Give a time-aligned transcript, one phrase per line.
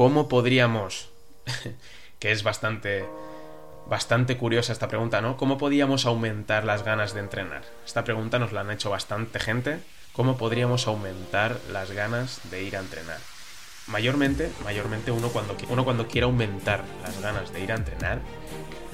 [0.00, 1.10] ¿cómo podríamos,
[2.20, 3.04] que es bastante,
[3.86, 5.36] bastante curiosa esta pregunta, ¿no?
[5.36, 7.64] ¿Cómo podríamos aumentar las ganas de entrenar?
[7.84, 9.78] Esta pregunta nos la han hecho bastante gente.
[10.14, 13.18] ¿Cómo podríamos aumentar las ganas de ir a entrenar?
[13.88, 18.20] Mayormente, mayormente uno cuando, uno cuando quiere aumentar las ganas de ir a entrenar,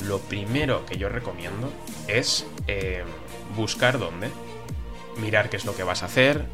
[0.08, 1.72] lo primero que yo recomiendo
[2.08, 3.04] es eh,
[3.54, 4.28] buscar dónde,
[5.18, 6.46] mirar qué es lo que vas a hacer,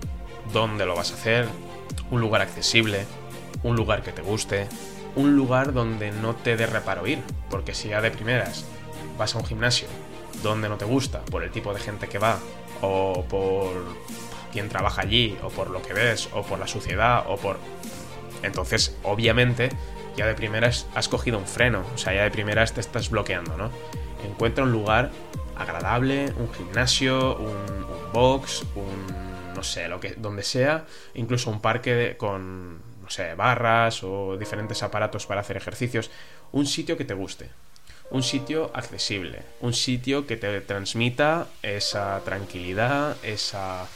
[0.53, 1.49] dónde lo vas a hacer,
[2.11, 3.07] un lugar accesible,
[3.63, 4.69] un lugar que te guste,
[5.15, 8.65] un lugar donde no te dé reparo ir, porque si ya de primeras
[9.19, 9.89] vas a un gimnasio
[10.43, 12.39] donde no te gusta, por el tipo de gente que va,
[12.81, 13.73] o por
[14.53, 17.59] quién trabaja allí, o por lo que ves, o por la suciedad, o por...
[18.43, 19.71] Entonces, obviamente,
[20.17, 23.57] ya de primeras has cogido un freno, o sea, ya de primeras te estás bloqueando,
[23.57, 23.71] ¿no?
[24.29, 25.11] Encuentra un lugar
[25.57, 29.55] agradable, un gimnasio, un, box, un...
[29.55, 32.92] no sé, lo que, donde sea, incluso un parque con, no
[33.37, 36.11] barras o diferentes aparatos para hacer ejercicios,
[36.53, 37.51] un sitio que te guste,
[38.11, 43.87] un sitio accesible, un sitio que te transmita esa tranquilidad, esa,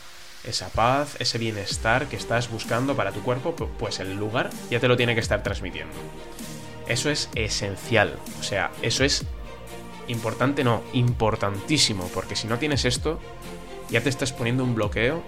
[0.45, 4.89] esa paz, ese bienestar que estás buscando para tu cuerpo, pues el lugar ya te
[4.89, 5.95] lo tiene que estar transmitiendo.
[6.89, 9.27] Eso es esencial, o sea, eso es
[10.09, 13.21] importante, no, importantísimo, porque si no tienes esto,
[13.91, 15.23] ya te estás poniendo un bloqueo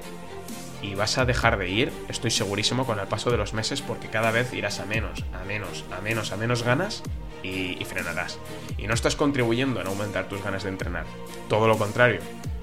[0.82, 4.08] y vas a dejar de ir, estoy segurísimo, con el paso de los meses, porque
[4.08, 7.02] cada vez irás a menos, a menos, a menos, a menos ganas
[7.42, 8.38] y, frenarás.
[8.76, 11.04] Y no estás contribuyendo en aumentar tus ganas de entrenar.
[11.48, 12.20] Todo lo contrario,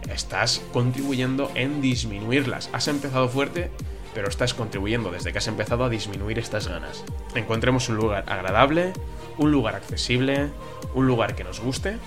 [0.10, 2.70] estás contribuyendo en disminuirlas.
[2.74, 3.72] Has empezado fuerte,
[4.14, 7.04] pero estás contribuyendo desde que has empezado a disminuir estas ganas.
[7.36, 8.94] Encontremos un lugar agradable,
[9.38, 10.50] un lugar accesible,
[10.94, 11.98] un lugar que nos guste,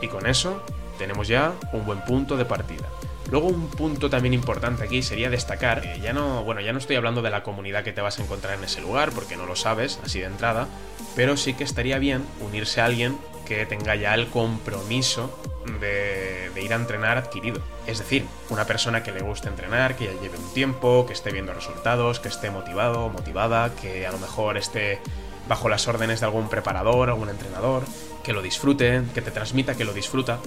[0.00, 0.62] y con eso
[0.98, 2.86] tenemos ya un buen punto de partida.
[3.30, 7.22] Luego un punto también importante aquí sería destacar, ya no, bueno, ya no estoy hablando
[7.22, 9.98] de la comunidad que te vas a encontrar en ese lugar, porque no lo sabes
[10.04, 10.68] así de entrada,
[11.16, 15.36] pero sí que estaría bien unirse a alguien que tenga ya el compromiso
[15.80, 17.60] de, de, ir a entrenar adquirido.
[17.86, 21.32] Es decir, una persona que le guste entrenar, que ya lleve un tiempo, que esté
[21.32, 25.00] viendo resultados, que esté motivado o motivada, que a lo mejor esté
[25.48, 27.84] bajo las órdenes de algún preparador, algún entrenador,
[28.22, 30.38] que lo disfrute, que te transmita que lo disfruta.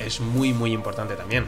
[0.00, 1.46] Es muy muy importante también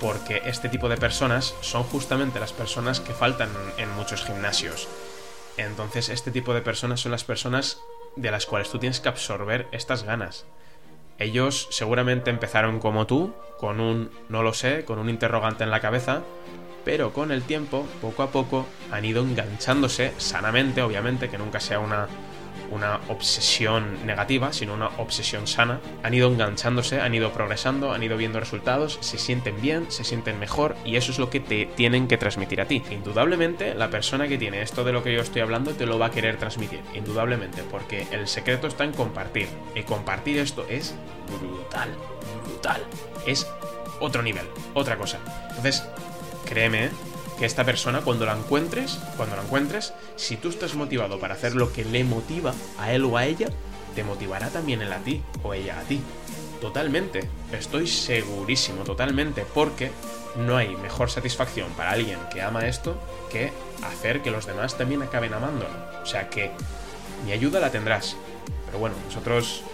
[0.00, 4.88] porque este tipo de personas son justamente las personas que faltan en muchos gimnasios.
[5.56, 7.78] Entonces este tipo de personas son las personas
[8.16, 10.46] de las cuales tú tienes que absorber estas ganas.
[11.18, 15.80] Ellos seguramente empezaron como tú, con un no lo sé, con un interrogante en la
[15.80, 16.22] cabeza,
[16.84, 21.78] pero con el tiempo, poco a poco, han ido enganchándose sanamente, obviamente, que nunca sea
[21.78, 22.08] una
[22.70, 25.80] una obsesión negativa, sino una obsesión sana.
[26.02, 30.38] Han ido enganchándose, han ido progresando, han ido viendo resultados, se sienten bien, se sienten
[30.38, 32.82] mejor y eso es lo que te tienen que transmitir a ti.
[32.90, 36.06] Indudablemente, la persona que tiene esto de lo que yo estoy hablando te lo va
[36.06, 39.48] a querer transmitir, indudablemente, porque el secreto está en compartir.
[39.74, 40.94] Y compartir esto es
[41.38, 41.90] brutal,
[42.44, 42.82] brutal.
[43.26, 43.46] Es
[44.00, 45.18] otro nivel, otra cosa.
[45.48, 45.84] Entonces,
[46.46, 46.90] créeme,
[47.40, 51.54] que esta persona cuando la encuentres, cuando la encuentres, si tú estás motivado para hacer
[51.54, 53.48] lo que le motiva a él o a ella,
[53.94, 56.02] te motivará también él a ti o ella a ti.
[56.60, 59.90] Totalmente, estoy segurísimo, totalmente, porque
[60.36, 63.00] no hay mejor satisfacción para alguien que ama esto
[63.30, 65.70] que hacer que los demás también acaben amándolo.
[66.02, 66.50] O sea que
[67.24, 68.16] mi ayuda la tendrás.
[68.66, 69.64] Pero bueno, nosotros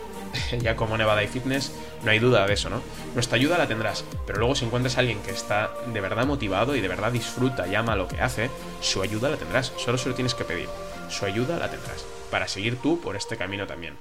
[0.60, 1.72] ya como Nevada y Fitness,
[2.04, 2.82] no hay duda de eso, ¿no?
[3.14, 6.76] Nuestra ayuda la tendrás, pero luego si encuentras a alguien que está de verdad motivado
[6.76, 10.08] y de verdad disfruta y ama lo que hace, su ayuda la tendrás, solo se
[10.08, 10.68] lo tienes que pedir.
[11.08, 13.96] Su ayuda la tendrás, para seguir tú por este camino también.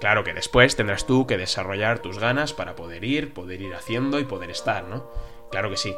[0.00, 4.20] Claro que después tendrás tú que desarrollar tus ganas para poder ir, poder ir haciendo
[4.20, 5.10] y poder estar, ¿no?
[5.50, 5.94] Claro que sí,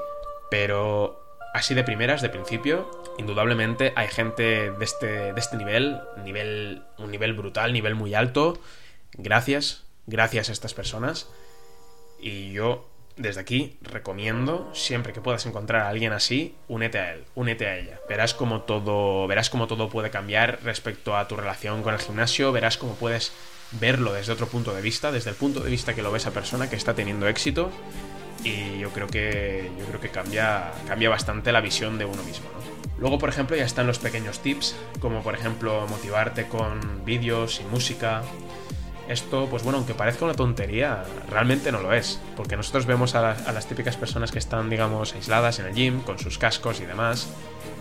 [0.51, 1.21] pero
[1.53, 7.11] así de primeras, de principio, indudablemente hay gente de este, de este nivel, nivel, un
[7.11, 8.59] nivel brutal, nivel muy alto,
[9.15, 11.29] Gracias, gracias a estas personas.
[12.21, 17.25] Y yo desde aquí recomiendo, siempre que puedas encontrar a alguien así, únete a él,
[17.35, 18.01] únete a ella.
[18.09, 22.53] Verás cómo todo, verás cómo todo puede cambiar respecto a tu relación con el gimnasio,
[22.53, 23.33] verás cómo puedes
[23.73, 26.33] verlo desde otro punto de vista, desde el punto de vista que lo ve esa
[26.33, 27.71] persona que está teniendo éxito.
[28.43, 32.49] Y yo creo que, yo creo que cambia, cambia bastante la visión de uno mismo.
[32.99, 37.65] Luego, por ejemplo, ya están los pequeños tips, como por ejemplo motivarte con vídeos y
[37.65, 38.23] música,
[39.11, 42.21] esto, pues bueno, aunque parezca una tontería, realmente no lo es.
[42.37, 46.19] Porque nosotros vemos a, las típicas personas que están, digamos, aisladas en el gym, con
[46.19, 47.29] sus cascos y demás.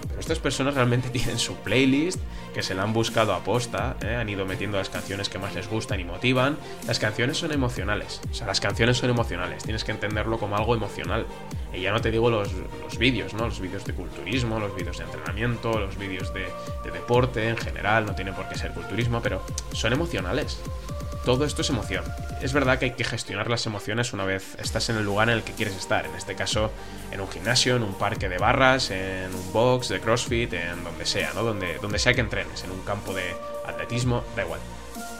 [0.07, 2.19] Pero estas personas realmente tienen su playlist,
[2.53, 4.15] que se la han buscado a posta, ¿eh?
[4.15, 6.57] han ido metiendo las canciones que más les gustan y motivan.
[6.87, 8.21] Las canciones son emocionales.
[8.31, 9.63] O sea, las canciones son emocionales.
[9.63, 11.27] Tienes que entenderlo como algo emocional.
[11.71, 12.49] Y ya no te digo los,
[12.97, 13.45] vídeos, ¿no?
[13.45, 16.47] Los vídeos de culturismo, los vídeos de entrenamiento, los vídeos de,
[16.83, 18.07] de deporte en general.
[18.07, 19.43] No tiene por qué ser culturismo, pero
[19.73, 20.59] son emocionales
[21.25, 22.03] todo esto es emoción.
[22.41, 25.35] Es verdad que hay que gestionar las emociones una vez estás en el lugar en
[25.35, 26.05] el que quieres estar.
[26.05, 26.71] En este caso,
[27.11, 31.05] en un gimnasio, en un parque de barras, en un box de CrossFit, en donde
[31.05, 31.43] sea, ¿no?
[31.43, 33.35] Donde, donde sea que entrenes, en un campo de
[33.67, 34.59] atletismo, da igual.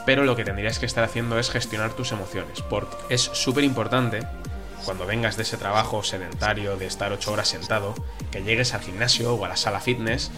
[0.06, 4.20] Pero lo que tendrías que estar haciendo es gestionar tus emociones, porque es súper importante
[4.84, 7.94] cuando vengas de ese trabajo sedentario de estar 8 horas sentado,
[8.30, 10.30] que llegues al gimnasio o a la sala fitness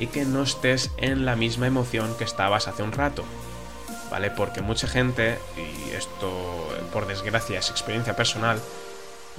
[0.00, 3.24] y que no estés en la misma emoción que estabas hace un rato.
[4.12, 4.30] ¿Vale?
[4.30, 6.30] Porque mucha gente, y esto
[6.92, 8.60] por desgracia es experiencia personal,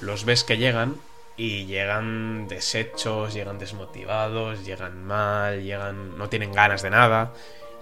[0.02, 0.96] los ves que llegan
[1.38, 7.34] y llegan deshechos, llegan desmotivados, llegan mal, llegan no tienen ganas de nada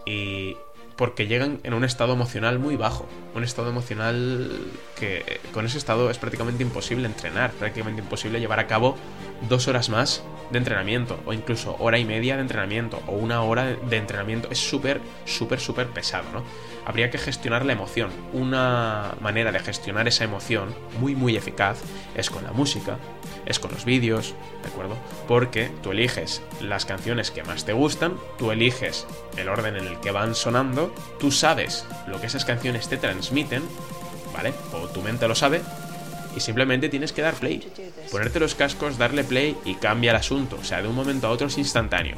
[0.06, 0.58] y
[0.98, 4.52] porque llegan en un estado emocional muy bajo, un estado emocional
[5.00, 8.98] que con ese estado es prácticamente imposible entrenar, prácticamente imposible llevar a cabo
[9.50, 13.66] dos horas más de entrenamiento o incluso hora y media de entrenamiento o una hora
[13.66, 16.44] de entrenamiento es súper, súper, súper pesado, ¿no?
[16.86, 18.10] Habría que gestionar la emoción.
[18.34, 21.80] Una manera de gestionar esa emoción muy, muy eficaz
[22.16, 22.98] es con la música,
[23.46, 24.34] es con los vídeos,
[24.64, 24.98] ¿de acuerdo?
[25.28, 29.06] Porque tú eliges las canciones que más te gustan, tú eliges
[29.38, 33.64] el orden en el que van sonando, tú sabes lo que esas canciones te transmiten,
[34.34, 34.54] ¿vale?
[34.74, 35.62] O tu mente lo sabe,
[36.36, 37.72] y simplemente tienes que dar play.
[38.12, 40.58] Ponerte los cascos, darle play y cambia el asunto.
[40.60, 42.16] O sea, de un momento a otro es instantáneo.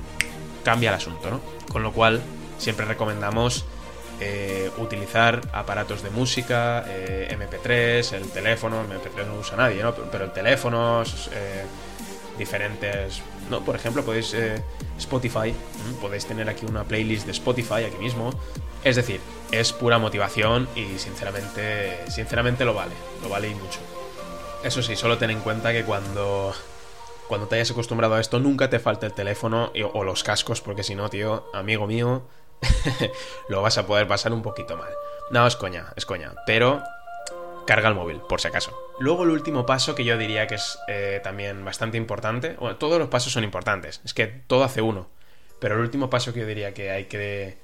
[0.63, 1.41] Cambia el asunto, ¿no?
[1.71, 2.21] Con lo cual,
[2.57, 3.65] siempre recomendamos
[4.25, 9.93] eh, utilizar aparatos de música, eh, MP3, el teléfono, MP3 no usa nadie, ¿no?
[9.93, 11.65] Pero el teléfono, eh,
[12.37, 13.21] diferentes...
[13.49, 13.59] ¿no?
[13.65, 14.33] Por ejemplo, podéis...
[14.97, 15.53] Spotify,
[15.99, 18.29] podéis tener aquí una playlist de Spotify aquí mismo.
[18.83, 19.19] Es decir,
[19.51, 23.79] es pura motivación y sinceramente, sinceramente lo vale, lo vale y mucho.
[24.63, 26.53] Eso sí, solo ten en cuenta que cuando,
[27.27, 30.83] cuando te hayas acostumbrado a esto, nunca te falte el teléfono o los cascos, porque
[30.83, 32.23] si no, tío, amigo mío,
[33.49, 34.91] lo vas a poder pasar un poquito mal.
[35.31, 36.33] No, es coña, es coña.
[36.45, 36.81] Pero
[37.65, 38.77] carga el móvil, por si acaso.
[38.99, 42.55] Luego el último paso que yo diría que es eh, también bastante importante.
[42.59, 44.01] Bueno, todos los pasos son importantes.
[44.03, 45.07] Es que todo hace uno.
[45.59, 47.57] Pero el último paso que yo diría que hay que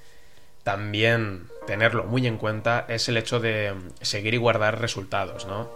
[0.62, 5.70] también tenerlo muy en cuenta es el hecho de seguir y guardar resultados, ¿no?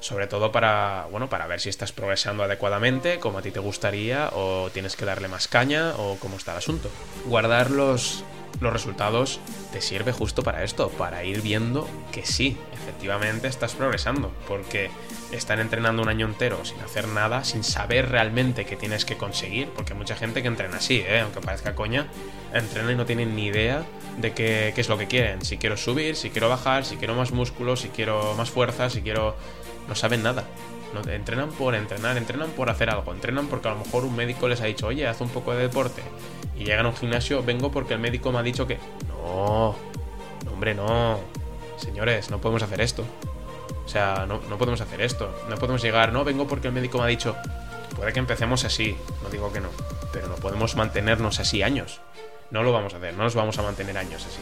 [0.00, 4.30] Sobre todo para, bueno, para ver si estás progresando adecuadamente, como a ti te gustaría,
[4.32, 6.90] o tienes que darle más caña, o cómo está el asunto.
[7.26, 8.24] Guardar los,
[8.60, 9.40] los resultados
[9.72, 14.90] te sirve justo para esto, para ir viendo que sí, efectivamente estás progresando, porque
[15.32, 19.68] están entrenando un año entero sin hacer nada, sin saber realmente qué tienes que conseguir,
[19.68, 21.20] porque hay mucha gente que entrena así, ¿eh?
[21.20, 22.08] aunque parezca coña,
[22.52, 23.84] entrena y no tienen ni idea
[24.18, 27.14] de qué, qué es lo que quieren, si quiero subir, si quiero bajar, si quiero
[27.14, 29.36] más músculo, si quiero más fuerza, si quiero
[29.88, 30.44] no saben nada.
[31.08, 34.60] Entrenan por entrenar, entrenan por hacer algo, entrenan porque a lo mejor un médico les
[34.60, 36.02] ha dicho, oye, haz un poco de deporte.
[36.56, 38.78] Y llegan a un gimnasio, vengo porque el médico me ha dicho que...
[39.08, 39.76] No,
[40.44, 41.20] no hombre, no.
[41.76, 43.04] Señores, no podemos hacer esto.
[43.84, 45.32] O sea, no, no podemos hacer esto.
[45.48, 47.36] No podemos llegar, no, vengo porque el médico me ha dicho...
[47.96, 49.68] Puede que empecemos así, no digo que no,
[50.12, 52.00] pero no podemos mantenernos así años.
[52.50, 54.40] No lo vamos a hacer, no nos vamos a mantener años así.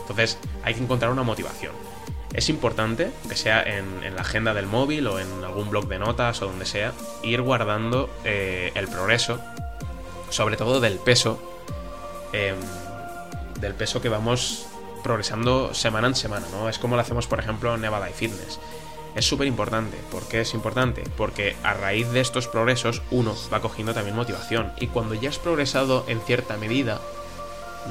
[0.00, 1.72] Entonces, hay que encontrar una motivación
[2.34, 6.40] es importante, que sea en, la agenda del móvil o en algún blog de notas
[6.42, 9.38] o donde sea, ir guardando eh, el progreso,
[10.30, 11.38] sobre todo del peso,
[12.32, 12.56] em,
[13.60, 14.66] del peso que vamos
[15.02, 16.68] progresando semana en semana, ¿no?
[16.68, 18.58] Es como lo hacemos, por ejemplo, en Nevada y Fitness.
[19.14, 19.98] Es súper importante.
[20.10, 21.04] ¿Por qué es importante?
[21.18, 24.72] Porque a raíz de estos progresos uno va cogiendo también motivación.
[24.80, 26.98] Y cuando ya has progresado en cierta medida,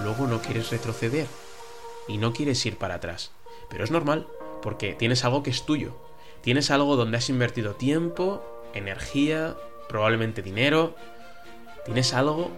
[0.04, 1.28] luego no quieres retroceder.
[2.08, 3.30] Y no quieres ir para atrás.
[3.72, 4.28] Pero es normal,
[4.62, 5.96] porque tienes algo que es tuyo.
[6.42, 9.56] Tienes algo donde has invertido tiempo, energía,
[9.90, 10.96] probablemente dinero.
[11.86, 12.52] Tienes algo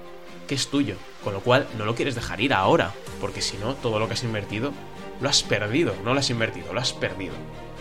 [0.48, 2.92] que es tuyo, con lo cual no lo quieres dejar ir ahora,
[3.22, 4.74] porque si no, todo lo que has invertido
[5.22, 7.34] lo has perdido, no lo has invertido, lo has perdido.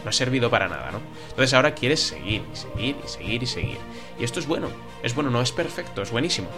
[0.04, 1.00] No ha servido para nada, ¿no?
[1.28, 3.78] Entonces ahora quieres seguir y seguir y seguir y seguir.
[4.18, 4.68] Y esto es bueno,
[5.02, 6.48] es bueno, no es perfecto, es buenísimo.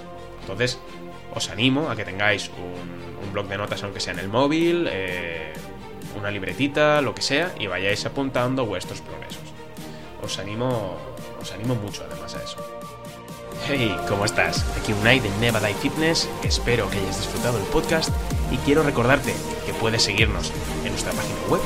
[0.40, 0.78] Entonces,
[1.35, 5.52] os animo a que tengáis un, blog de notas, aunque sea en el móvil, eh,
[6.16, 9.42] una libretita, lo que sea, y vayáis apuntando vuestros progresos.
[10.23, 10.97] Os animo,
[11.40, 12.59] os animo mucho además a eso.
[13.66, 14.64] Hey, ¿cómo estás?
[14.78, 18.11] Aquí Unai de Nevada Fitness, espero que hayas disfrutado el podcast
[18.50, 20.52] y quiero recordarte que puedes seguirnos
[20.85, 21.62] en nuestra página web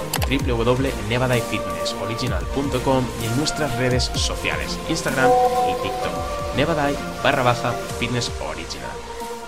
[0.47, 5.29] www.nevadaifitnessoriginal.com y en nuestras redes sociales, Instagram
[5.71, 6.13] y TikTok,
[6.57, 8.89] nevadai barra baja fitness original.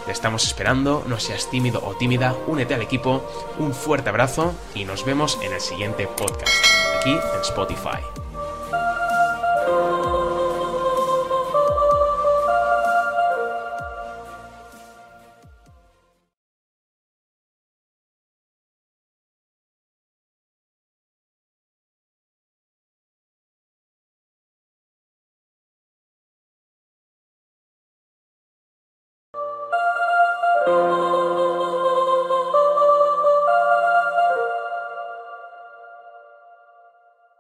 [0.07, 3.23] Te estamos esperando, no seas tímido o tímida, únete al equipo,
[3.59, 6.64] un fuerte abrazo y nos vemos en el siguiente podcast,
[6.99, 8.30] aquí en Spotify.